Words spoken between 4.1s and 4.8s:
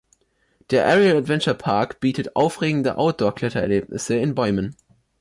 in Bäumen.